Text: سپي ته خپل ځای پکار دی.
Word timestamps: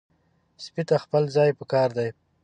سپي 0.63 0.83
ته 0.89 0.95
خپل 1.03 1.23
ځای 1.35 1.49
پکار 1.59 1.89
دی. 1.97 2.09